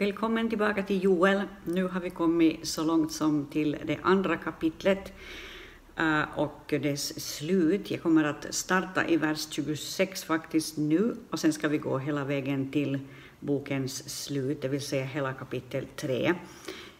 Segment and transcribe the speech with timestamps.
[0.00, 1.42] Välkommen tillbaka till Joel.
[1.64, 5.12] Nu har vi kommit så långt som till det andra kapitlet
[5.96, 7.90] eh, och dess slut.
[7.90, 12.24] Jag kommer att starta i vers 26 faktiskt nu och sen ska vi gå hela
[12.24, 12.98] vägen till
[13.40, 16.34] bokens slut, det vill säga hela kapitel 3.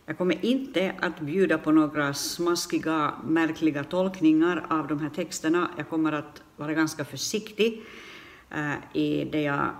[0.06, 5.70] Jag kommer inte att bjuda på några smaskiga, märkliga tolkningar av de här texterna.
[5.76, 7.82] Jag kommer att vara ganska försiktig
[8.50, 9.70] eh, i det jag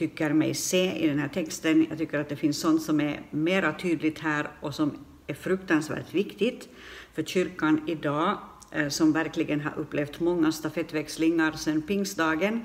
[0.00, 1.86] tycker mig se i den här texten.
[1.88, 4.92] Jag tycker att det finns sånt som är mera tydligt här och som
[5.26, 6.68] är fruktansvärt viktigt
[7.14, 8.38] för kyrkan idag,
[8.72, 12.64] eh, som verkligen har upplevt många stafettväxlingar sedan pingstdagen.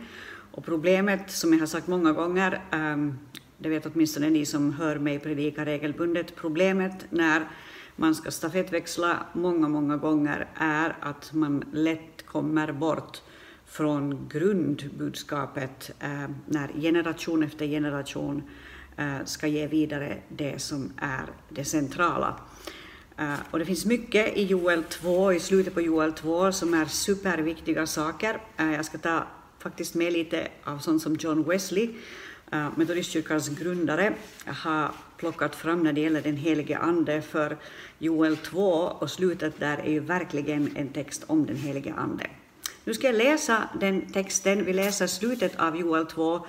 [0.51, 3.17] Och problemet, som jag har sagt många gånger, ehm,
[3.57, 7.47] det vet åtminstone ni som hör mig predika regelbundet, problemet när
[7.95, 13.21] man ska stafettväxla många, många gånger är att man lätt kommer bort
[13.65, 18.43] från grundbudskapet eh, när generation efter generation
[18.97, 22.39] eh, ska ge vidare det som är det centrala.
[23.17, 26.85] Eh, och det finns mycket i Joel 2, i slutet på Joel 2, som är
[26.85, 28.41] superviktiga saker.
[28.57, 29.27] Eh, jag ska ta
[29.59, 31.89] faktiskt med lite av sånt som John Wesley,
[32.51, 34.13] eh, Metodistkyrkans grundare,
[34.45, 37.57] har plockat fram när det gäller den helige Ande, för
[37.99, 42.27] Joel 2 och slutet där är ju verkligen en text om den helige Ande.
[42.87, 46.45] Nu ska jag läsa den texten, vi läser slutet av Joel 2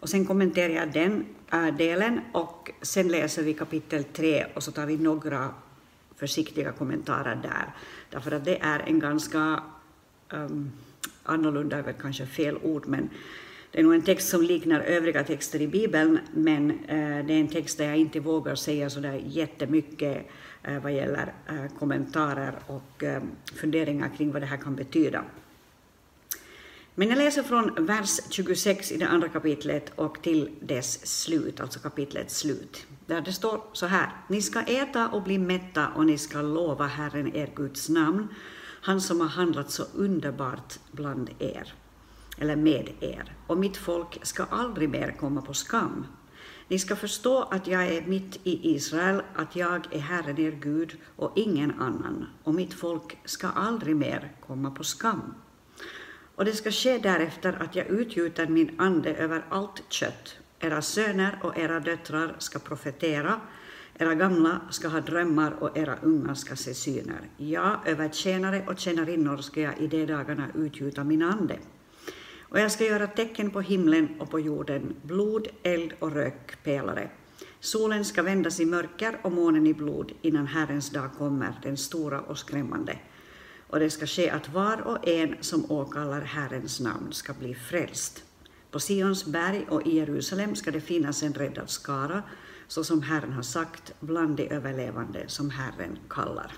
[0.00, 4.72] och sen kommenterar jag den äh, delen och sen läser vi kapitel 3 och så
[4.72, 5.48] tar vi några
[6.16, 7.74] försiktiga kommentarer där.
[8.10, 9.62] Därför att det är en ganska
[10.32, 10.72] um,
[11.22, 13.10] annorlunda, är väl kanske fel ord, men
[13.70, 17.40] det är nog en text som liknar övriga texter i Bibeln, men eh, det är
[17.40, 20.26] en text där jag inte vågar säga så där jättemycket
[20.62, 23.22] eh, vad gäller eh, kommentarer och eh,
[23.54, 25.24] funderingar kring vad det här kan betyda.
[27.00, 31.80] Men jag läser från vers 26 i det andra kapitlet och till dess slut, alltså
[31.80, 34.12] kapitlets slut, där det står så här.
[34.28, 38.28] Ni ska äta och bli mätta och ni ska lova Herren er Guds namn,
[38.82, 41.74] han som har handlat så underbart bland er,
[42.38, 46.06] eller med er, och mitt folk ska aldrig mer komma på skam.
[46.68, 50.96] Ni ska förstå att jag är mitt i Israel, att jag är Herren er Gud
[51.16, 55.34] och ingen annan, och mitt folk ska aldrig mer komma på skam.
[56.40, 60.36] Och det ska ske därefter att jag utgjuter min ande över allt kött.
[60.60, 63.40] Era söner och era döttrar ska profetera,
[63.98, 67.20] era gamla ska ha drömmar och era unga ska se syner.
[67.36, 71.58] Ja, över tjänare och tjänarinnor ska jag i de dagarna utgjuta min ande.
[72.40, 77.10] Och jag ska göra tecken på himlen och på jorden, blod, eld och rökpelare.
[77.60, 82.20] Solen ska vändas i mörker och månen i blod innan Herrens dag kommer, den stora
[82.20, 82.98] och skrämmande
[83.70, 88.24] och det ska ske att var och en som åkallar Herrens namn ska bli frälst.
[88.70, 92.22] På Sions berg och i Jerusalem ska det finnas en räddad skara,
[92.68, 96.52] så som Herren har sagt, bland de överlevande som Herren kallar.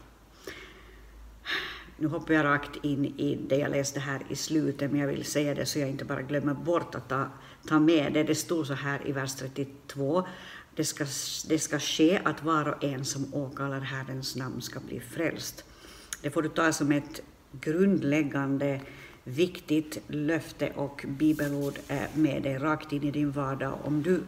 [1.96, 5.24] Nu hoppar jag rakt in i det jag läste här i slutet, men jag vill
[5.24, 7.26] säga det så jag inte bara glömmer bort att ta,
[7.68, 8.22] ta med det.
[8.22, 10.26] Det stod så här i vers 32.
[10.74, 11.06] Det ska,
[11.48, 15.64] det ska ske att var och en som åkallar Herrens namn ska bli frälst.
[16.22, 17.22] Det får du ta som ett
[17.60, 18.80] grundläggande
[19.24, 23.78] viktigt löfte och bibelord eh, med dig rakt in i din vardag.
[23.84, 24.22] Om du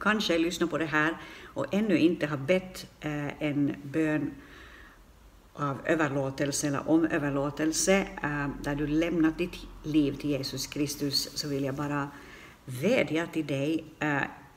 [0.00, 4.30] kanske lyssnar på det här och ännu inte har bett eh, en bön
[5.52, 11.48] av överlåtelse eller om överlåtelse, eh, där du lämnat ditt liv till Jesus Kristus, så
[11.48, 12.10] vill jag bara
[12.64, 13.84] vädja till dig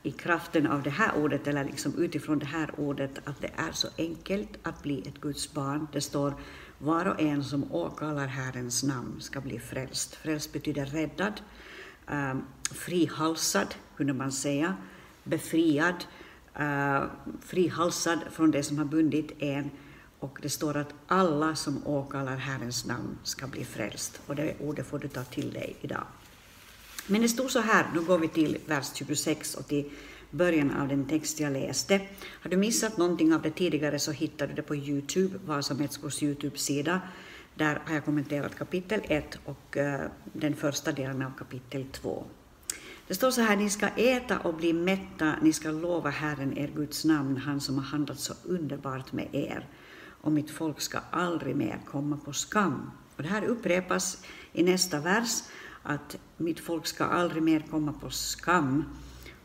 [0.03, 3.71] i kraften av det här ordet, eller liksom utifrån det här ordet, att det är
[3.71, 5.87] så enkelt att bli ett Guds barn.
[5.93, 6.33] Det står
[6.83, 10.15] var och en som åkallar Herrens namn ska bli frälst.
[10.15, 11.41] Frälst betyder räddad,
[12.07, 12.35] eh,
[12.71, 14.77] frihalsad, kunde man säga,
[15.23, 16.05] befriad,
[16.55, 17.03] eh,
[17.41, 19.71] frihalsad från det som har bundit en.
[20.19, 24.21] Och det står att alla som åkallar Herrens namn ska bli frälst.
[24.27, 26.03] Och det ordet får du ta till dig idag.
[27.07, 29.91] Men det stod så här, nu går vi till vers 26 och till
[30.33, 32.01] början av den text jag läste.
[32.41, 37.01] Har du missat någonting av det tidigare så hittar du det på Youtube, Vasametsgårds Youtube-sida.
[37.55, 42.25] Där har jag kommenterat kapitel 1 och uh, den första delen av kapitel 2.
[43.07, 46.67] Det står så här, ni ska äta och bli mätta, ni ska lova Herren, er
[46.75, 49.67] Guds namn, han som har handlat så underbart med er.
[50.21, 52.91] Och mitt folk ska aldrig mer komma på skam.
[53.15, 55.43] Och det här upprepas i nästa vers,
[55.83, 58.83] att mitt folk ska aldrig mer komma på skam.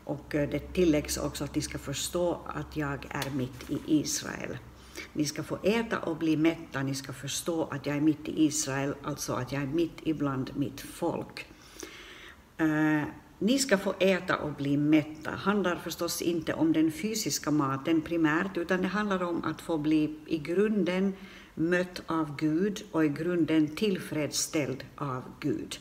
[0.09, 4.57] Och eh, det tilläggs också att ni ska förstå att jag är mitt i Israel.
[5.13, 8.45] Ni ska få äta och bli mätta, ni ska förstå att jag är mitt i
[8.45, 11.45] Israel, alltså att jag är mitt ibland mitt folk.
[12.57, 13.03] Eh,
[13.39, 18.57] ni ska få äta och bli mätta handlar förstås inte om den fysiska maten primärt,
[18.57, 21.13] utan det handlar om att få bli i grunden
[21.55, 25.79] mött av Gud och i grunden tillfredsställd av Gud.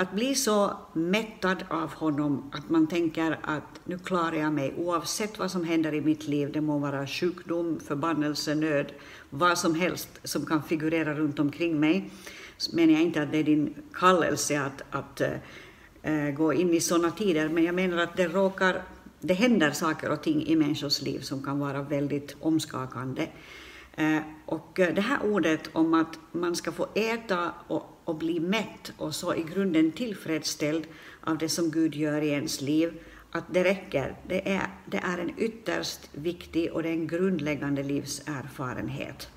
[0.00, 5.38] Att bli så mättad av honom att man tänker att nu klarar jag mig oavsett
[5.38, 8.92] vad som händer i mitt liv, det må vara sjukdom, förbannelse, nöd,
[9.30, 12.10] vad som helst som kan figurera runt omkring mig.
[12.72, 15.20] Men menar jag inte att det är din kallelse att, att
[16.02, 18.82] äh, gå in i sådana tider, men jag menar att det råkar,
[19.20, 23.26] det händer saker och ting i människors liv som kan vara väldigt omskakande.
[23.98, 28.40] Eh, och eh, det här ordet om att man ska få äta och och bli
[28.40, 30.86] mätt och så i grunden tillfredsställd
[31.20, 32.92] av det som Gud gör i ens liv,
[33.30, 34.16] att det räcker.
[34.28, 39.28] Det är, det är en ytterst viktig och det är en grundläggande livserfarenhet.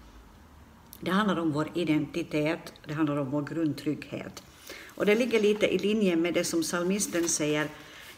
[0.99, 4.43] Det handlar om vår identitet, det handlar om vår grundtrygghet.
[4.87, 7.67] Och det ligger lite i linje med det som psalmisten säger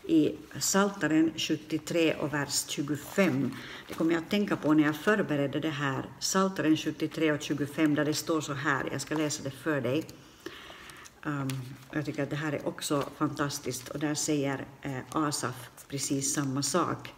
[0.06, 3.52] i Saltaren 73 och vers 25.
[3.88, 6.06] Det kommer jag att tänka på när jag förberedde det här.
[6.20, 10.04] Saltaren 73 och 25 där det står så här, jag ska läsa det för dig.
[11.26, 11.50] Um,
[11.92, 16.64] jag tycker att det här är också fantastiskt och där säger eh, Asaf precis samma
[16.64, 17.14] sak.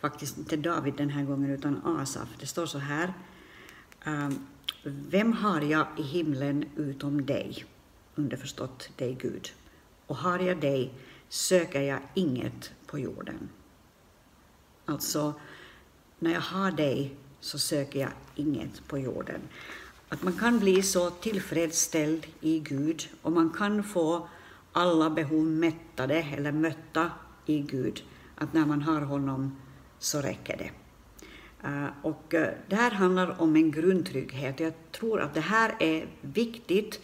[0.00, 2.28] Faktiskt inte David den här gången utan Asaf.
[2.40, 3.12] Det står så här.
[4.06, 4.46] Um,
[4.82, 7.64] Vem har jag i himlen utom dig?
[8.14, 9.52] Underförstått dig Gud.
[10.06, 10.92] Och har jag dig
[11.30, 13.48] söker jag inget på jorden.
[14.84, 15.34] Alltså,
[16.18, 19.40] när jag har dig så söker jag inget på jorden.
[20.08, 24.28] Att man kan bli så tillfredsställd i Gud och man kan få
[24.72, 27.10] alla behov mättade eller mötta
[27.46, 28.04] i Gud,
[28.34, 29.56] att när man har honom
[29.98, 30.70] så räcker det.
[31.68, 34.60] Eh, och eh, det här handlar om en grundtrygghet.
[34.60, 37.00] Jag tror att det här är viktigt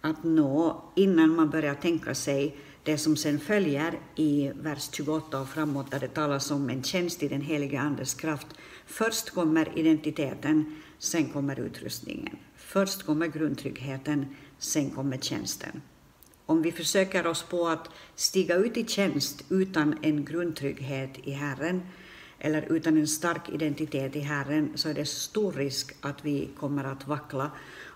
[0.00, 2.56] att nå innan man börjar tänka sig
[2.88, 7.22] det som sen följer i vers 28 och framåt, där det talas om en tjänst
[7.22, 8.46] i den helige Andes kraft.
[8.86, 12.36] Först kommer identiteten, sen kommer utrustningen.
[12.56, 14.26] Först kommer grundtryggheten,
[14.58, 15.82] sen kommer tjänsten.
[16.46, 21.82] Om vi försöker oss på att stiga ut i tjänst utan en grundtrygghet i Herren,
[22.38, 26.84] eller utan en stark identitet i Herren, så är det stor risk att vi kommer
[26.84, 27.50] att vackla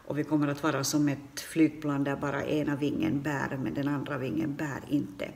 [0.07, 3.89] och vi kommer att vara som ett flygplan där bara ena vingen bär, men den
[3.89, 5.29] andra vingen bär inte.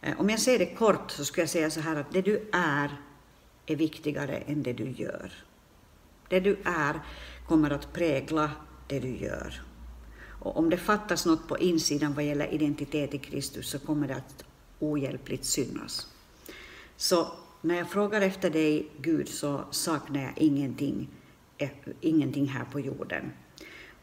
[0.00, 2.48] Eh, om jag säger det kort så skulle jag säga så här att det du
[2.52, 2.96] är
[3.66, 5.32] är viktigare än det du gör.
[6.28, 7.00] Det du är
[7.48, 8.50] kommer att prägla
[8.86, 9.62] det du gör.
[10.40, 14.14] Och om det fattas något på insidan vad gäller identitet i Kristus så kommer det
[14.14, 14.44] att
[14.78, 16.06] ohjälpligt synas.
[16.96, 21.08] Så när jag frågar efter dig, Gud, så saknar jag ingenting,
[21.58, 21.70] eh,
[22.00, 23.32] ingenting här på jorden.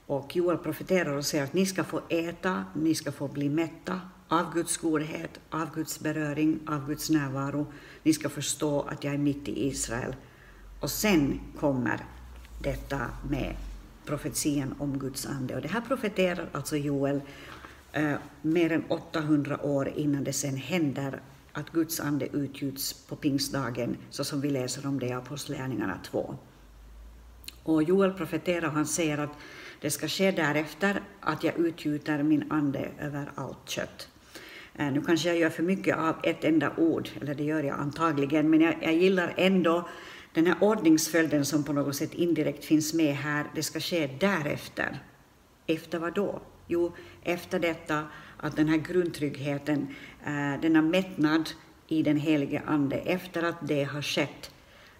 [0.07, 4.01] Och Joel profeterar och säger att ni ska få äta, ni ska få bli mätta
[4.27, 7.68] av Guds godhet, av Guds beröring, av Guds närvaro.
[8.04, 10.15] Ni ska förstå att jag är mitt i Israel.
[10.80, 12.06] Och sen kommer
[12.62, 13.56] detta med
[14.06, 15.56] profetian om Guds ande.
[15.56, 17.21] Och det här profeterar alltså Joel
[17.92, 21.21] eh, mer än 800 år innan det sen händer
[21.54, 26.36] att Guds ande utgjuts på pingstdagen, så som vi läser om det i Apostlagärningarna 2.
[27.63, 29.31] Och Joel profeterar och han säger att
[29.81, 34.07] det ska ske därefter att jag utgjuter min ande över allt kött.
[34.75, 37.79] Eh, nu kanske jag gör för mycket av ett enda ord, eller det gör jag
[37.79, 39.89] antagligen, men jag, jag gillar ändå
[40.33, 44.99] den här ordningsföljden som på något sätt indirekt finns med här, det ska ske därefter.
[45.68, 46.42] Efter vad då?
[46.68, 46.92] Jo,
[47.23, 48.04] efter detta
[48.37, 51.49] att den här grundtryggheten, eh, denna mättnad
[51.87, 54.51] i den helige Ande, efter att det har skett,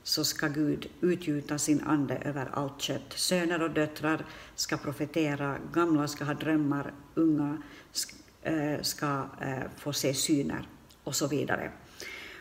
[0.08, 3.14] så ska Gud utgjuta sin ande över allt kött.
[3.16, 7.58] Söner och döttrar ska profetera, gamla ska ha drömmar, unga
[8.44, 10.68] eh, ska eh, få se syner
[11.04, 11.72] och så vidare.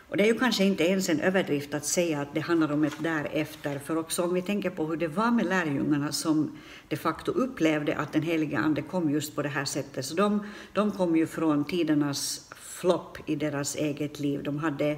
[0.09, 2.83] Och det är ju kanske inte ens en överdrift att säga att det handlar om
[2.83, 6.57] ett därefter, för också om vi tänker på hur det var med lärjungarna som
[6.87, 10.47] de facto upplevde att den helige Ande kom just på det här sättet, så de,
[10.73, 14.43] de kom ju från tidernas flopp i deras eget liv.
[14.43, 14.97] De hade,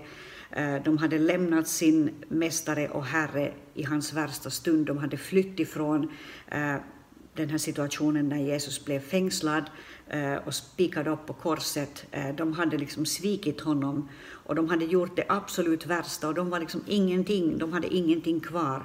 [0.51, 5.59] Eh, de hade lämnat sin mästare och herre i hans värsta stund, de hade flytt
[5.59, 6.11] ifrån
[6.47, 6.75] eh,
[7.33, 9.63] den här situationen när Jesus blev fängslad
[10.07, 12.05] eh, och spikad upp på korset.
[12.35, 16.59] De hade liksom svikit honom och de hade gjort det absolut värsta och de var
[16.59, 18.83] liksom ingenting, de hade ingenting kvar.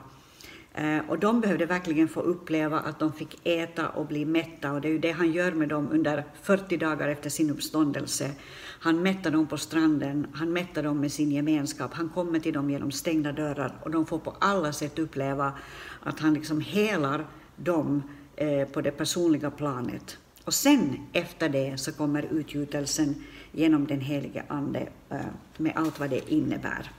[1.09, 4.88] Och de behövde verkligen få uppleva att de fick äta och bli mätta och det
[4.88, 8.30] är ju det han gör med dem under 40 dagar efter sin uppståndelse.
[8.85, 12.71] Han mättar dem på stranden, han mättar dem med sin gemenskap, han kommer till dem
[12.71, 15.53] genom stängda dörrar och de får på alla sätt uppleva
[16.03, 17.26] att han liksom helar
[17.57, 18.03] dem
[18.37, 20.19] eh, på det personliga planet.
[20.45, 23.14] Och sen efter det så kommer utgjutelsen
[23.53, 25.19] genom den helige Ande eh,
[25.57, 26.91] med allt vad det innebär.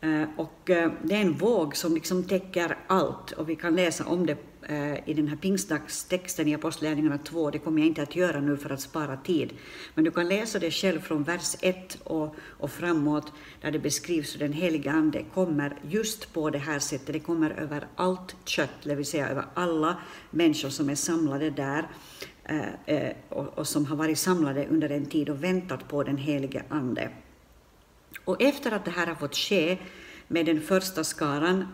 [0.00, 4.06] Eh, och eh, det är en våg som liksom täcker allt och vi kan läsa
[4.06, 4.36] om det
[4.68, 7.50] Eh, i den här pingstdagstexten i Apostlagärningarna 2.
[7.50, 9.52] Det kommer jag inte att göra nu för att spara tid.
[9.94, 14.34] Men du kan läsa det själv från vers 1 och, och framåt, där det beskrivs
[14.34, 17.12] hur den heliga Ande kommer just på det här sättet.
[17.12, 19.96] Det kommer över allt kött, det vill säga över alla
[20.30, 21.88] människor som är samlade där
[22.44, 26.16] eh, eh, och, och som har varit samlade under en tid och väntat på den
[26.16, 27.10] helige Ande.
[28.24, 29.78] Och efter att det här har fått ske
[30.28, 31.68] med den första skaran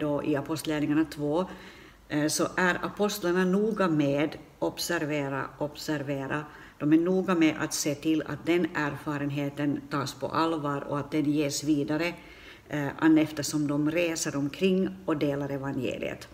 [0.00, 1.46] då i Apostlagärningarna 2
[2.08, 6.44] Eh, så är apostlarna noga med, observera, observera,
[6.78, 11.10] de är noga med att se till att den erfarenheten tas på allvar och att
[11.10, 12.14] den ges vidare
[12.68, 16.28] eh, eftersom de reser omkring och delar evangeliet.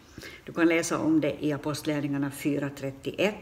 [0.44, 3.32] Du kan läsa om det i Apostlagärningarna 4.31,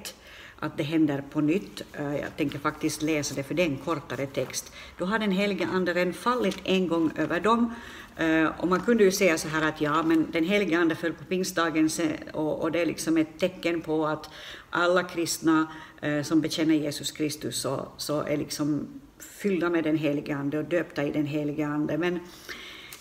[0.61, 1.83] att det händer på nytt.
[1.93, 4.73] Eh, jag tänker faktiskt läsa det, för det är en kortare text.
[4.99, 7.75] Då har den helige Ande redan fallit en gång över dem
[8.17, 11.13] eh, och man kunde ju säga så här att ja, men den helige Ande föll
[11.13, 11.91] på pingstdagen
[12.33, 14.31] och, det är liksom ett tecken på att
[14.71, 18.87] alla kristna eh, som bekänner Jesus Kristus så, så är liksom
[19.19, 21.99] fyllda med den helige Ande och döpta i den helige Ande.
[21.99, 22.21] Men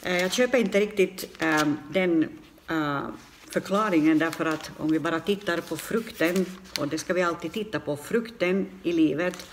[0.03, 1.39] jag köper inte riktigt
[1.91, 2.27] den
[3.49, 6.45] förklaringen därför att om vi bara tittar på frukten,
[6.79, 9.45] och det ska vi alltid titta på, frukten i livet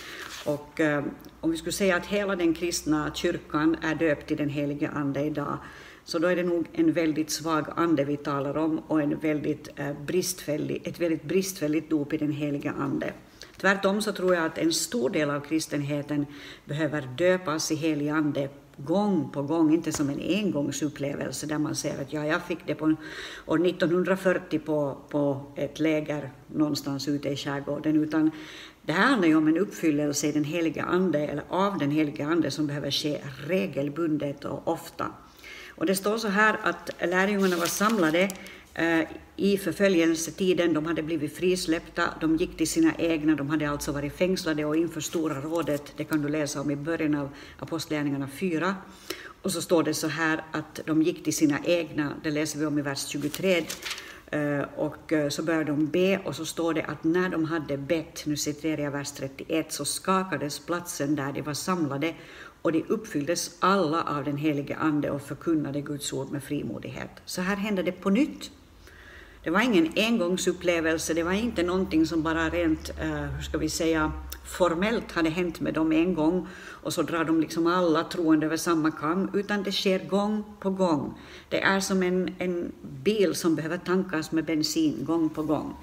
[0.45, 1.05] och eh,
[1.41, 5.21] om vi skulle säga att hela den kristna kyrkan är döpt i den helige Ande
[5.21, 5.59] idag,
[6.05, 9.69] så då är det nog en väldigt svag ande vi talar om och en väldigt,
[9.77, 13.13] eh, bristfällig, ett väldigt bristfälligt dop i den helige Ande.
[13.57, 16.27] Tvärtom så tror jag att en stor del av kristenheten
[16.65, 22.03] behöver döpas i helig Ande gång på gång, inte som en engångsupplevelse där man säger
[22.03, 22.95] att ja, jag fick det på
[23.47, 28.31] år 1940 på, på ett läger någonstans ute i skärgården, utan
[28.83, 32.27] det här handlar ju om en uppfyllelse i den heliga Ande, eller av den heliga
[32.27, 35.07] Ande, som behöver ske regelbundet och ofta.
[35.77, 38.31] Och det står så här att lärjungarna var samlade
[38.75, 39.01] Eh,
[39.37, 44.17] i förföljelsetiden, de hade blivit frisläppta, de gick till sina egna, de hade alltså varit
[44.17, 47.29] fängslade och inför Stora rådet, det kan du läsa om i början av
[47.59, 48.77] Apostlagärningarna 4.
[49.43, 52.67] Och så står det så här att de gick till sina egna, det läser vi
[52.67, 53.65] om i vers 23,
[54.31, 57.77] eh, och eh, så började de be och så står det att när de hade
[57.77, 62.15] bett, nu citerar jag vers 31, så skakades platsen där de var samlade
[62.63, 67.11] och de uppfylldes alla av den helige Ande och förkunnade Guds ord med frimodighet.
[67.25, 68.51] Så här hände det på nytt.
[69.45, 73.69] Det var ingen engångsupplevelse, det var inte någonting som bara rent, uh, hur ska vi
[73.69, 74.13] säga,
[74.45, 76.49] formellt hade hänt med dem en gång
[76.83, 80.71] och så drar de liksom alla troende över samma kam, utan det sker gång på
[80.71, 81.19] gång.
[81.49, 85.77] Det är som en, en bil som behöver tankas med bensin gång på gång.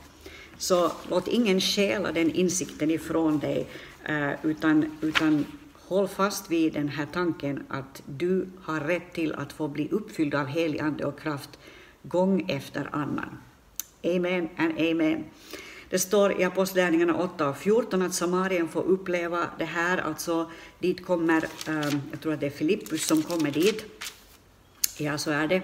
[0.58, 3.68] Så låt ingen stjäla den insikten ifrån dig,
[4.06, 9.54] eh, utan, utan håll fast vid den här tanken att du har rätt till att
[9.54, 11.60] få bli uppfylld av helig ande och kraft
[12.04, 13.38] gång efter annan.
[14.04, 15.24] Amen and amen.
[15.90, 21.06] Det står i Apostlagärningarna 8 och 14 att Samarien får uppleva det här, alltså dit
[21.06, 23.86] kommer, ehm, jag tror att det är Filippus som kommer dit,
[24.98, 25.62] ja så är det,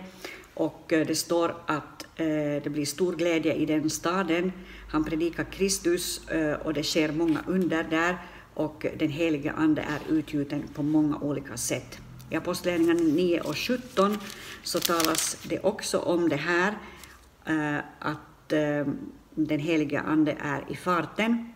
[0.53, 2.25] och eh, det står att eh,
[2.63, 4.51] det blir stor glädje i den staden,
[4.89, 8.17] han predikar Kristus eh, och det sker många under där.
[8.53, 11.97] Och den helige Ande är utgjuten på många olika sätt.
[12.29, 14.17] I Apostlagärningarna 9 och 17
[14.63, 16.77] så talas det också om det här,
[17.47, 18.93] Eh, att eh,
[19.35, 21.53] den heliga Ande är i farten.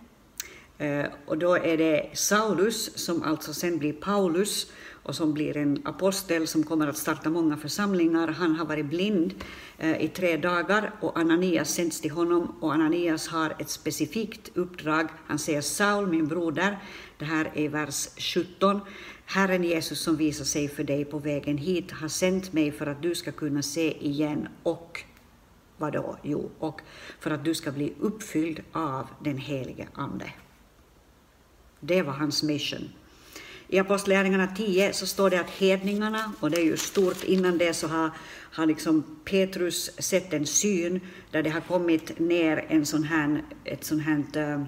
[0.78, 4.72] Eh, och då är det Saulus, som alltså sen blir Paulus,
[5.04, 8.28] och som blir en apostel som kommer att starta många församlingar.
[8.28, 9.34] Han har varit blind
[9.78, 15.08] eh, i tre dagar och Ananias sänds till honom och Ananias har ett specifikt uppdrag.
[15.28, 16.80] Han säger Saul, min broder,
[17.18, 18.80] det här är vers 17.
[19.26, 23.02] Herren Jesus som visar sig för dig på vägen hit har sänt mig för att
[23.02, 25.04] du ska kunna se igen och
[25.82, 26.18] Vadå?
[26.24, 26.82] Jo, och
[27.20, 30.34] för att du ska bli uppfylld av den helige Ande.
[31.80, 32.90] Det var hans mission.
[33.68, 37.74] I Apostlagärningarna 10 så står det att hedningarna, och det är ju stort, innan det
[37.74, 38.12] så har,
[38.52, 41.00] har liksom Petrus sett en syn
[41.32, 44.64] där det har kommit ner en sån här, ett sånt här eh,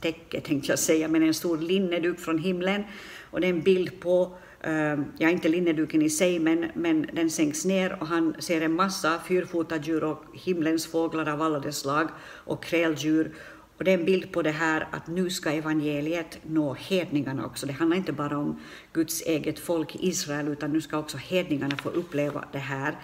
[0.00, 2.84] täcke, tänkte jag säga, men en stor linneduk från himlen.
[3.30, 7.30] Och det är en bild på Ehm, ja, inte linneduken i sig, men, men den
[7.30, 12.08] sänks ner och han ser en massa fyrfotadjur och himlens fåglar av alla dess slag
[12.20, 13.34] och kräldjur.
[13.76, 17.66] Och det är en bild på det här att nu ska evangeliet nå hedningarna också.
[17.66, 18.60] Det handlar inte bara om
[18.92, 22.96] Guds eget folk Israel, utan nu ska också hedningarna få uppleva det här.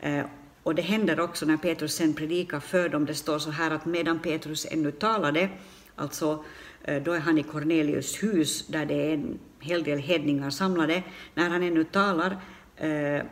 [0.00, 0.26] Ehm,
[0.62, 3.06] och det händer också när Petrus sen predikar för dem.
[3.06, 5.48] Det står så här att medan Petrus ännu talade
[5.96, 6.44] Alltså,
[6.82, 11.02] eh, då är han i Cornelius hus där det är en hel del hedningar samlade.
[11.34, 12.36] När han ännu talar
[12.76, 13.22] eh,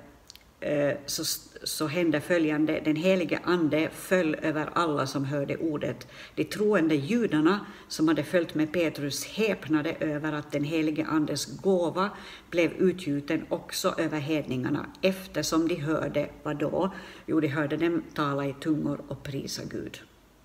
[0.62, 1.24] Eh, så,
[1.62, 6.06] så hände följande, den helige ande föll över alla som hörde ordet.
[6.34, 12.10] De troende judarna som hade följt med Petrus häpnade över att den helige andes gåva
[12.50, 16.92] blev utgjuten också över hedningarna, eftersom de hörde, vad då?
[17.26, 20.00] Jo, de hörde dem tala i tungor och prisa Gud.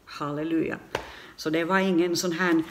[0.05, 0.77] Halleluja.
[1.35, 2.63] Så det var ingen sån här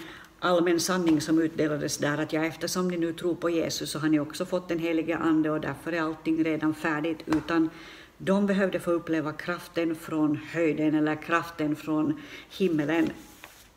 [0.45, 4.09] allmän sanning som utdelades där, att ja, eftersom ni nu tror på Jesus så har
[4.09, 7.71] ni också fått den helige Ande och därför är allting redan färdigt, utan
[8.19, 12.21] de behövde få uppleva kraften från höjden eller kraften från
[12.51, 13.11] himmelen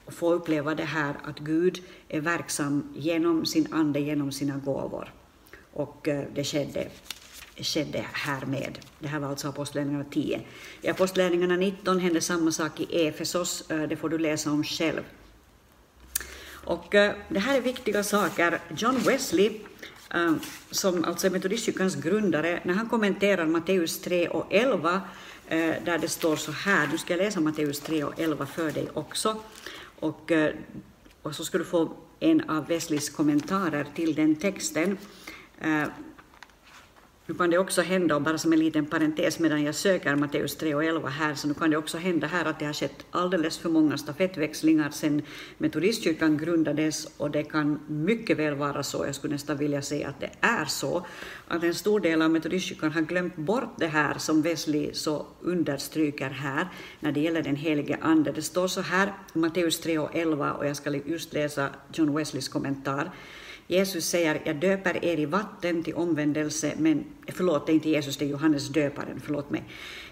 [0.06, 5.14] och få uppleva det här att Gud är verksam genom sin ande, genom sina gåvor.
[5.74, 6.88] Och eh, det skedde,
[7.56, 8.80] skedde härmed.
[9.00, 10.42] Det här var alltså Apostlagärningarna 10.
[10.82, 15.04] I Apostlagärningarna 19 hände samma sak i Efesos, eh, det får du läsa om själv.
[16.68, 18.60] Och eh, det här är viktiga saker.
[18.78, 19.52] John Wesley,
[20.14, 20.34] eh,
[20.72, 25.02] som alltså är metodistkyrkans grundare, när han kommenterar Matteus 3 och 11,
[25.48, 28.90] eh, där det står så här, du ska läsa Matteus 3 och 11 för dig
[28.94, 29.42] också,
[30.00, 30.32] och,
[31.22, 34.98] och så ska du få en av Wesleys kommentarer till den texten.
[37.30, 40.56] Nu kan det också hända, och bara som en liten parentes medan jag söker Matteus
[40.56, 43.06] 3 och 11 här, så nu kan det också hända här att det har skett
[43.12, 45.22] alldeles för många stafettväxlingar sedan
[45.58, 50.20] Metodistkyrkan grundades, och det kan mycket väl vara så, jag skulle nästan vilja säga att
[50.20, 51.06] det är så,
[51.48, 56.30] att en stor del av Metodistkyrkan har glömt bort det här som Wesley så understryker
[56.30, 56.68] här
[57.00, 58.32] när det gäller den helige Ande.
[58.32, 62.48] Det står så här, Matteus 3 och 11, och jag ska just läsa John Wesleys
[62.50, 63.12] kommentar.
[63.68, 68.18] Jesus säger, jag döper er i vatten till omvändelse, men förlåt, det är inte Jesus,
[68.18, 69.64] det är Johannes döparen, förlåt mig.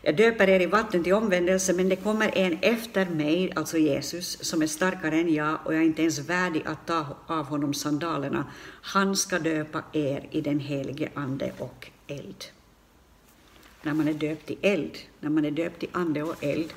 [0.02, 4.38] Jag döper er i vatten till omvändelse, men det kommer en efter mig, alltså Jesus,
[4.42, 7.74] som är starkare än jag, och jag är inte ens värdig att ta av honom
[7.74, 8.46] sandalerna.
[8.82, 12.46] Han ska döpa er i den helige Ande och eld.
[13.82, 16.74] När man är döpt i eld, när man är döpt i ande och eld,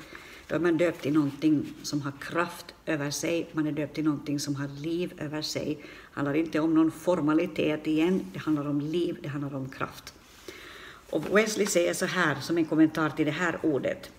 [0.49, 4.01] då är man döpt i någonting som har kraft över sig, man är döpt i
[4.01, 5.75] någonting som har liv över sig.
[5.75, 10.13] Det handlar inte om någon formalitet igen, det handlar om liv, det handlar om kraft.
[11.09, 14.11] Och Wesley säger så här, som en kommentar till det här ordet.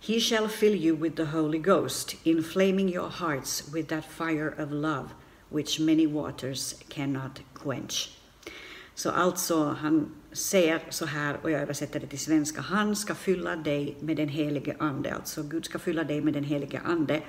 [0.00, 4.72] He shall fill you with the Holy Ghost, inflaming your hearts with that fire of
[4.72, 5.08] love
[5.50, 8.23] which many waters cannot quench.
[8.94, 13.56] Så alltså, han säger så här, och jag översätter det till svenska, han ska fylla
[13.56, 17.22] dig med den helige Ande, alltså Gud ska fylla dig med den helige Ande,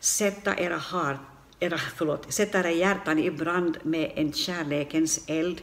[0.00, 1.20] sätta era, heart,
[1.60, 5.60] era, förlåt, sätta era hjärtan i brand med en kärlekens eld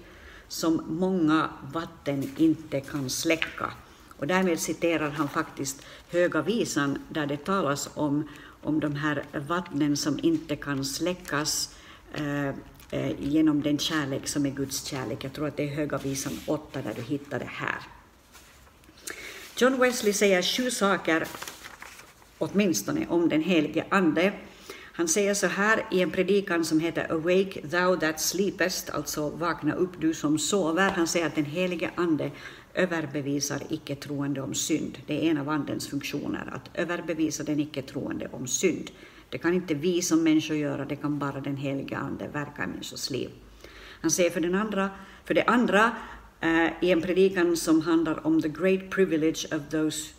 [0.48, 3.72] som många vatten inte kan släcka.
[4.18, 8.30] Och därmed citerar han faktiskt Höga visan där det talas om,
[8.62, 11.76] om de här vattnen som inte kan släckas.
[12.14, 12.56] Eh,
[12.94, 15.24] Eh, genom den kärlek som är Guds kärlek.
[15.24, 17.80] Jag tror att det är Höga visan 8 där du hittar det här.
[19.58, 21.28] John Wesley säger sju saker,
[22.38, 24.34] åtminstone, om den helige Ande.
[24.76, 29.74] Han säger så här i en predikan som heter Awake thou that sleepest, alltså vakna
[29.74, 30.90] upp du som sover.
[30.90, 32.32] Han säger att den helige Ande
[32.74, 34.98] överbevisar icke-troende om synd.
[35.08, 38.92] Det är en av Andens funktioner, att överbevisa den icke-troende om synd.
[39.34, 42.68] Det kan inte vi som människor göra, det kan bara den heliga Ande verka i
[42.68, 43.30] människors liv.
[44.02, 44.90] Han säger för, den andra,
[45.26, 45.92] för det andra
[46.40, 50.14] eh, i en predikan som handlar om the great privilege of those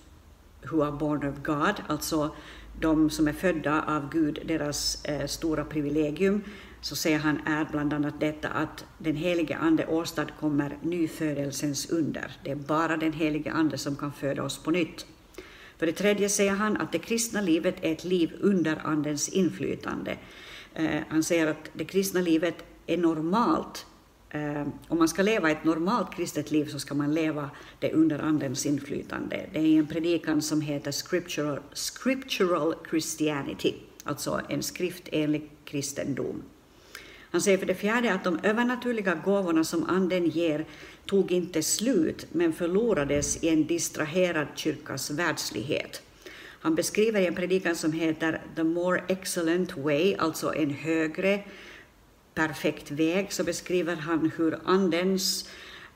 [0.70, 2.35] who are born of God, alltså
[2.81, 6.42] de som är födda av Gud, deras eh, stora privilegium,
[6.81, 12.33] så säger han är bland annat detta att den helige Ande åstadkommer nyfödelsens under.
[12.44, 15.07] Det är bara den helige Ande som kan föda oss på nytt.
[15.79, 20.17] För det tredje säger han att det kristna livet är ett liv under Andens inflytande.
[20.75, 23.87] Eh, han säger att det kristna livet är normalt.
[24.31, 28.19] Eh, om man ska leva ett normalt kristet liv så ska man leva det under
[28.19, 29.47] Andens inflytande.
[29.53, 36.43] Det är en predikan som heter Scriptural, Scriptural Christianity, alltså en skrift enligt kristendom.
[37.31, 40.67] Han säger för det fjärde att de övernaturliga gåvorna som Anden ger
[41.07, 46.03] tog inte slut men förlorades i en distraherad kyrkas världslighet.
[46.61, 51.43] Han beskriver i en predikan som heter The More Excellent Way, alltså en högre
[52.35, 55.49] perfekt väg, så beskriver han hur Andens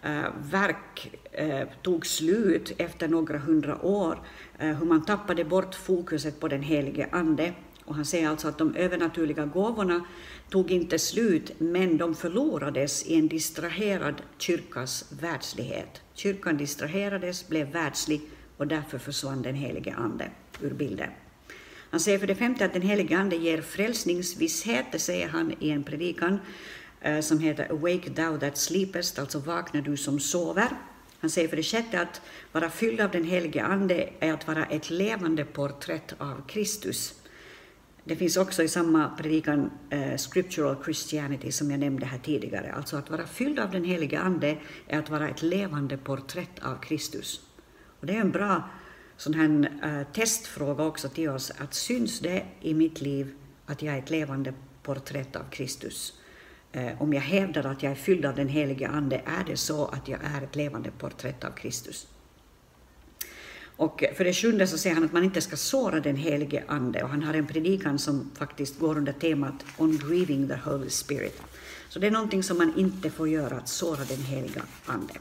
[0.03, 4.19] eh, verk eh, tog slut efter några hundra år,
[4.59, 7.53] eh, hur man tappade bort fokuset på den helige Ande.
[7.89, 10.05] Och han säger alltså att de övernaturliga gåvorna
[10.51, 16.03] tog inte slut, men de förlorades i en distraherad kyrkas världslighet.
[16.15, 18.21] Kyrkan distraherades, blev världslig
[18.57, 21.11] och därför försvann den helige Ande ur bilden.
[21.91, 25.71] Han säger för det femte att den helige Ande ger frälsningsvisshet, det säger han i
[25.71, 26.39] en predikan
[27.01, 30.69] eh, som heter Awake thou that sleepest, alltså vakna du som sover.
[31.21, 32.21] Han säger för det sjätte att
[32.53, 37.15] vara fylld av den helige Ande är att vara ett levande porträtt av Kristus.
[38.09, 42.73] Det finns också i samma predikan eh, Scriptural Christianity som jag nämnde här tidigare.
[42.73, 46.81] Alltså att vara fylld av den helige Ande är att vara ett levande porträtt av
[46.81, 47.41] Kristus.
[48.01, 48.71] Och det är en bra
[49.17, 53.35] sån här eh, testfråga också till oss, att syns det i mitt liv
[53.67, 56.15] att jag är ett levande porträtt av Kristus?
[56.73, 59.87] Eh, om jag hävdar att jag är fylld av den helige Ande, är det så
[59.87, 62.07] att jag är ett levande porträtt av Kristus?
[63.79, 67.03] Och för det sjunde så säger han att man inte ska såra den helige Ande
[67.03, 71.43] och han har en predikan som faktiskt går under temat On grieving the Holy Spirit.
[71.89, 75.15] Så det är någonting som man inte får göra, att såra den heliga Ande.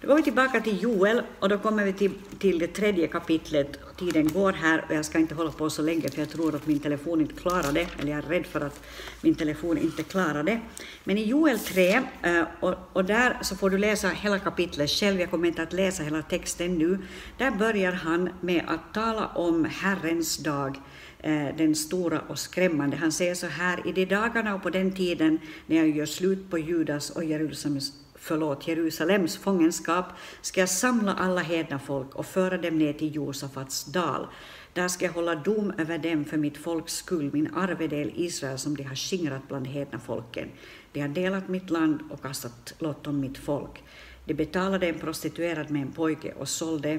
[0.00, 3.78] Då går vi tillbaka till Joel och då kommer vi till, till det tredje kapitlet.
[3.98, 6.66] Tiden går här och jag ska inte hålla på så länge för jag tror att
[6.66, 8.80] min telefon inte klarar det, eller jag är rädd för att
[9.20, 10.60] min telefon inte klarar det.
[11.04, 15.20] Men i Joel 3, eh, och, och där så får du läsa hela kapitlet själv,
[15.20, 16.98] jag kommer inte att läsa hela texten nu.
[17.38, 20.80] Där börjar han med att tala om Herrens dag,
[21.18, 22.96] eh, den stora och skrämmande.
[22.96, 26.50] Han säger så här, i de dagarna och på den tiden när jag gör slut
[26.50, 27.92] på Judas och Jerusalems
[28.26, 30.06] förlåt, Jerusalems fångenskap
[30.42, 34.26] ska jag samla alla hedna folk och föra dem ner till Josafats dal.
[34.72, 38.76] Där ska jag hålla dom över dem för mitt folks skull, min arvedel Israel som
[38.76, 40.48] de har skingrat bland hedna folken.
[40.92, 43.84] De har delat mitt land och kastat lott om mitt folk.
[44.24, 46.92] De betalade en prostituerad med en pojke och sålde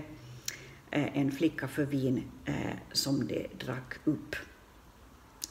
[0.91, 2.53] eh, en flicka för vin eh,
[2.91, 4.35] som de drack upp.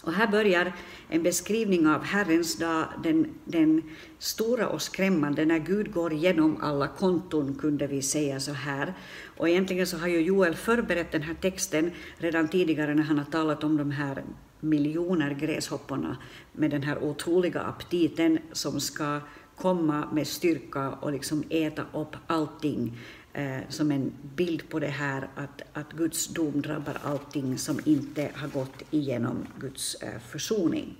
[0.07, 0.73] Och här börjar
[1.09, 3.83] en beskrivning av Herrens dag, den, den
[4.19, 8.95] stora och skrämmande, när Gud går igenom alla konton, kunde vi säga så här.
[9.37, 13.25] Och egentligen så har ju Joel förberett den här texten redan tidigare när han har
[13.25, 14.25] talat om de här
[14.61, 16.17] miljoner gräshopporna
[16.53, 19.21] med den här otroliga aptiten som ska
[19.57, 22.99] komma med styrka och liksom äta upp allting
[23.37, 28.31] eh, som en bild på det här att, att Guds dom drabbar allting som inte
[28.35, 30.97] har gått igenom Guds eh, försoning.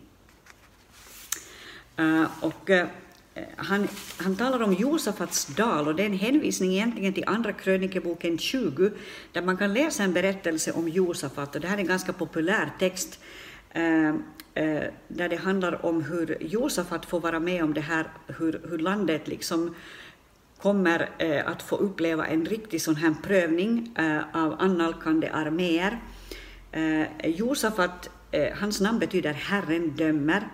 [1.97, 2.87] Eh, och, eh,
[3.57, 8.39] han, han talar om Josafats dal och det är en hänvisning egentligen till Andra krönikeboken
[8.39, 8.91] 20
[9.33, 12.71] där man kan läsa en berättelse om Josafat och det här är en ganska populär
[12.79, 13.21] text
[13.77, 14.15] uh,
[15.09, 19.29] där det handlar om hur Josafat får vara med om det här, hur, hur landet
[19.29, 19.75] liksom
[20.63, 26.01] kommer eh, att få uppleva en riktig sån här prövning eh, av annalkande arméer.
[26.73, 30.49] Eh, Josafat, eh, hans namn betyder Herren dömer,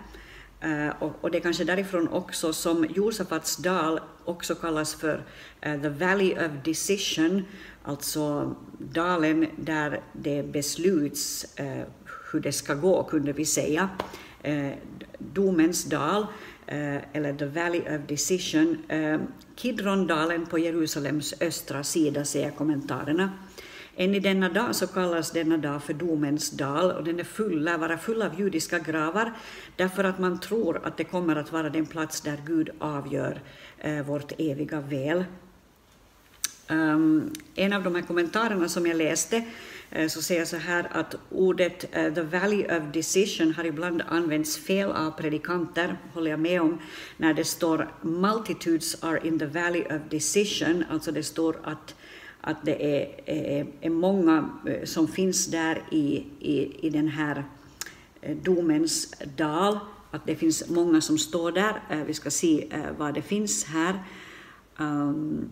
[0.61, 5.23] eh, och, det är kanske därifrån också som Josafats dal också kallas för
[5.61, 7.45] eh, the Valley of Decision,
[7.83, 11.45] alltså dalen där det besluts
[12.31, 13.89] hur det ska gå, kunde vi säga.
[15.17, 16.25] Domens dal,
[16.67, 18.77] eller the Valley of Decision.
[19.55, 23.31] Kidrondalen på Jerusalems östra sida, säger kommentarerna.
[23.95, 27.63] Än i denna dag så kallas denna dag för domens dal och den är full,
[27.63, 29.33] lär vara full av judiska gravar
[29.75, 33.41] därför att man tror att det kommer att vara den plats där Gud avgör
[33.77, 35.23] eh, vårt eviga väl.
[36.69, 39.43] Um, en av de här kommentarerna som jag läste Eh,
[39.95, 44.01] Eh, så säger jag så här att ordet eh, the valley of decision har ibland
[44.07, 46.79] använts fel av predikanter, håller jag med om,
[47.17, 51.95] när det står multitudes are in the valley of decision, alltså det står att,
[52.41, 57.43] att det är, är, är många eh, som finns där i, i, i den här
[58.41, 59.79] domens dal,
[60.11, 62.03] att det finns många som står där.
[62.07, 64.03] Vi ska se vad det finns här.
[64.77, 65.49] Um,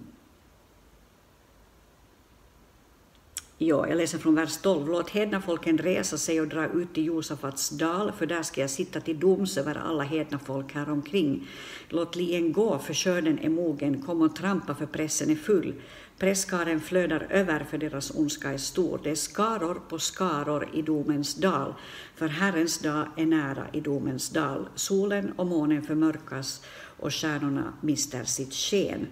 [3.64, 4.88] Ja, jag läser från vers 12.
[4.88, 8.70] Låt hedna folken resa sig och dra ut till Josafats dal, för där ska jag
[8.70, 11.48] sitta till doms över alla hedna folk här omkring.
[11.90, 14.02] Låt lien gå, för skörden är mogen.
[14.02, 15.74] Kom och trampa, för pressen är full.
[16.18, 19.00] Presskaren flödar över, för deras ondska är stor.
[19.04, 21.74] Det är skaror på skaror i domens dal,
[22.16, 24.70] för Herrens dag är nära i domens dal.
[24.76, 26.62] Solen och månen förmörkas
[27.00, 29.08] och stjärnorna mister sitt sken.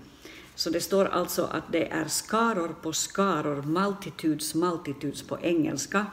[0.59, 6.05] Så det står alltså att det är skaror på skaror, multitudes, multitudes på engelska.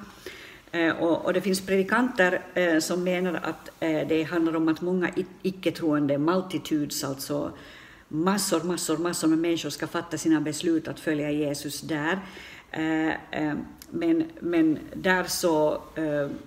[0.73, 5.11] Eh, och, det finns predikanter eh, som menar att eh, det handlar om att många
[5.43, 7.53] icke-troende, multitudes, alltså
[8.09, 12.19] massor, massor, massor med människor ska fatta sina beslut att följa Jesus där.
[13.91, 15.83] Men, men där så,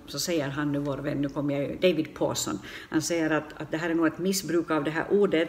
[0.06, 2.58] så säger han nu, vår vän, nu kommer jag, David Pawson,
[2.90, 5.48] han säger att, att det här är nog ett missbruk av det här ordet,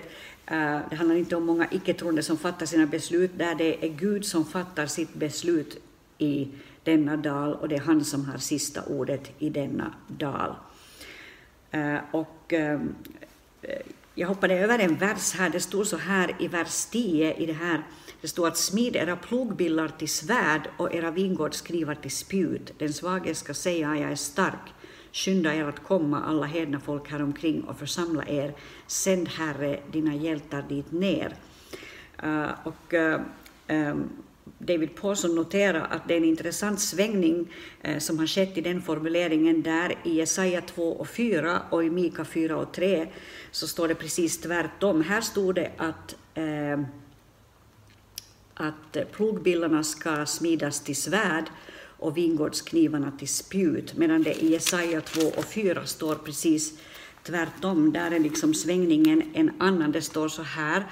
[0.51, 4.25] Eh, det handlar inte om många icke-troende som fattar sina beslut, där det är Gud
[4.25, 5.77] som fattar sitt beslut
[6.17, 6.47] i
[6.83, 10.55] denna dal och det är han som har sista ordet i denna dal.
[11.71, 12.95] Eh, och ehm,
[13.61, 13.79] eh,
[14.15, 17.53] jag hoppade över en vers här, det står så här i vers 10 i det
[17.53, 17.83] här,
[18.21, 22.71] det står att smid era plogbillar till svärd och era vingårdsknivar till spjut.
[22.77, 24.73] Den svage ska säga jag är stark.
[25.12, 28.54] Skynda er att komma, alla hedna folk här omkring och församla er.
[28.88, 31.36] Sänd Herre dina hjältar dit ner.
[32.24, 33.21] Uh, och uh,
[33.67, 34.10] um,
[34.58, 37.47] David Paulson noterar att det är en intressant svängning
[37.82, 41.89] eh, som har skett i den formuleringen där i Jesaja 2 och 4 och i
[41.89, 43.08] Mika 4 och 3
[43.52, 45.02] så står det precis tvärtom.
[45.02, 46.80] Här stod det att, eh,
[48.54, 51.45] att plogbillarna ska smidas till svärd
[52.01, 56.79] och vingårdsknivarna till spjut, medan det i Jesaja 2 och 4 står precis
[57.23, 57.93] tvärtom.
[57.93, 59.91] Där är liksom svängningen en annan.
[59.91, 60.85] Det står så här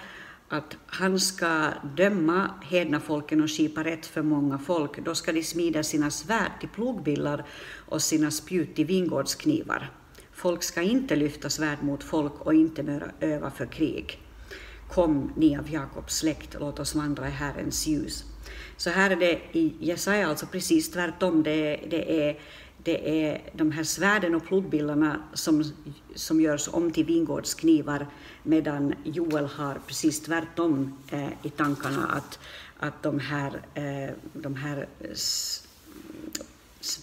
[0.49, 5.05] att han ska döma hedna folken och skipa rätt för många folk.
[5.05, 7.45] Då ska de smida sina svärd till plogbillar
[7.87, 9.91] och sina spjut till vingårdsknivar.
[10.33, 14.19] Folk ska inte lyfta svärd mot folk och inte börja öva för krig.
[14.89, 18.25] Kom, ni av Jakobs släkt, låt oss vandra i Herrens ljus.
[18.79, 21.43] Så här är det i Jesaja alltså precis tvärtom.
[21.43, 22.39] Det, det, är,
[22.83, 25.63] det är de här svärden och plogbillarna som,
[26.15, 28.07] som görs om till vingårdsknivar
[28.43, 32.39] medan Joel har precis tvärtom eh, i tankarna att,
[32.79, 34.87] att de här, eh, de här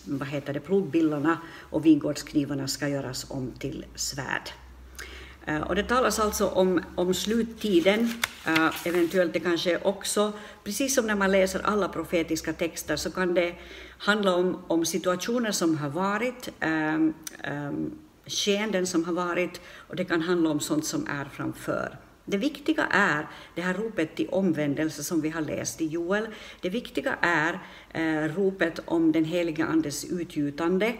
[0.05, 1.39] vad heter det, plogbillarna
[1.71, 4.51] och vingårdsknivarna ska göras om till svärd.
[5.47, 8.11] Eh, och det talas alltså om, om sluttiden,
[8.47, 10.33] eh, eventuellt det kanske också,
[10.65, 13.55] precis som när man läser alla profetiska texter, så kan det
[13.99, 17.15] handla om, om situationer som har varit, um,
[17.51, 21.99] um, skeenden som har varit, och det kan handla om sånt som är framför.
[22.29, 26.27] Det viktiga är det här ropet till omvändelse som vi har läst i Joel.
[26.61, 27.59] Det viktiga är
[27.93, 30.95] eh, ropet om den heliga Andes utgjutande,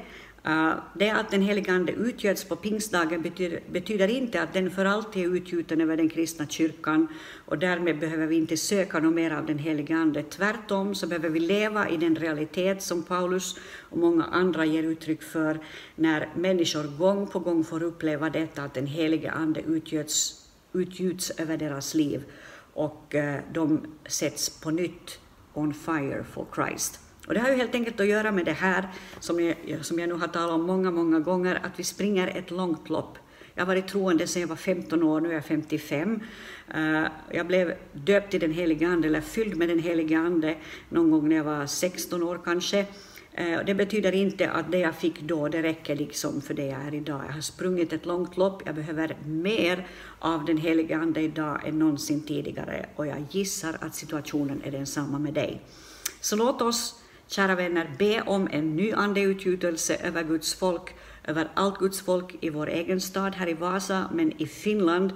[0.47, 4.85] Eh, det att den helige Ande utgöts på pingstdagen betyder, betyder, inte att den för
[4.85, 7.09] alltid är utgjuten över den kristna kyrkan
[7.45, 10.23] och därmed behöver vi inte söka något mer av den helige Ande.
[10.23, 13.57] Tvärtom så behöver vi leva i den realitet som Paulus
[13.91, 15.59] och många andra ger uttryck för
[15.95, 21.57] när människor gång på gång får uppleva detta att den helige Ande utgjuts, utgjuts över
[21.57, 22.25] deras liv
[22.73, 25.19] och eh, de sätts på nytt
[25.55, 27.01] on fire for Christ.
[27.27, 28.89] Och det har ju helt enkelt att göra med det här
[29.21, 32.51] som jag, som jag nu har talat om många, många gånger, att vi springer ett
[32.51, 33.19] långt lopp.
[33.55, 36.21] Jag har varit troende sedan jag var 15 år, nu är jag 55.
[36.75, 40.57] Eh, jag blev döpt i den helige Ande, eller fylld med den helige Ande,
[40.89, 42.87] någon gång när jag var 16 år kanske.
[43.33, 46.87] Eh, det betyder inte att det jag fick då, det räcker liksom för det jag
[46.87, 47.23] är idag.
[47.29, 49.87] Jag har sprungit ett långt lopp, jag behöver mer
[50.19, 55.19] av den helige Ande idag än någonsin tidigare och jag gissar att situationen är densamma
[55.19, 55.61] med dig.
[56.21, 61.79] Så låt oss Kära vänner, be om en ny andeutgjutelse över Guds folk, över allt
[61.79, 65.13] Guds folk i vår egen stad här i Vasa, men i Finland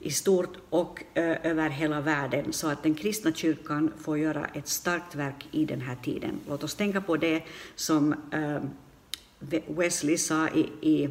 [0.00, 4.68] i stort och eh, över hela världen, så att den kristna kyrkan får göra ett
[4.68, 6.40] starkt verk i den här tiden.
[6.48, 7.42] Låt oss tänka på det
[7.74, 8.58] som eh,
[9.66, 11.08] Wesley sa i, i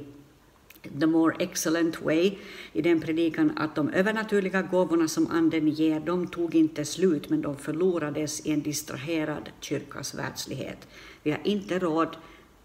[1.00, 2.38] The More Excellent Way
[2.74, 7.42] i den predikan att de övernaturliga gåvorna som Anden ger, de tog inte slut, men
[7.42, 10.88] de förlorades i en distraherad kyrkas världslighet.
[11.24, 12.18] Vi har inte råd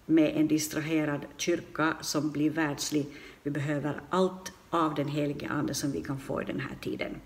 [0.07, 3.07] med en distraherad kyrka som blir världslig.
[3.43, 7.17] Vi behöver allt av den helige Ande som vi kan få i den här tiden.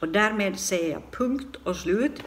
[0.00, 2.22] Och därmed säger jag punkt och slut.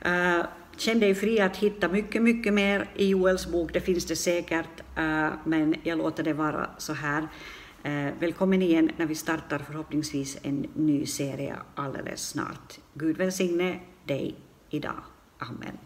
[0.00, 0.40] Eh,
[0.76, 4.80] Känn dig fri att hitta mycket, mycket mer i Joels bok, det finns det säkert,
[4.96, 7.28] eh, men jag låter det vara så här.
[7.82, 12.78] Eh, välkommen igen när vi startar förhoppningsvis en ny serie alldeles snart.
[12.94, 14.34] Gud välsigne dig
[14.70, 15.02] idag.
[15.38, 15.78] Amen.